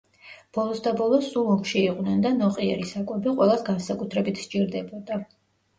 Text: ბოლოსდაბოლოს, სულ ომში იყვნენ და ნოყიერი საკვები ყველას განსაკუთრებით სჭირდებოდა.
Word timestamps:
ბოლოსდაბოლოს, 0.57 1.27
სულ 1.33 1.51
ომში 1.55 1.77
იყვნენ 1.83 2.25
და 2.25 2.33
ნოყიერი 2.41 2.91
საკვები 2.95 3.35
ყველას 3.39 3.63
განსაკუთრებით 3.71 4.45
სჭირდებოდა. 4.47 5.25